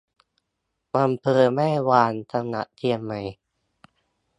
[0.95, 3.19] อำเภอแม่วาง จังหวัดเชียงใหม่